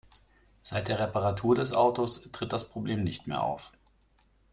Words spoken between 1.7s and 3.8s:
Autos tritt das Problem nicht mehr auf.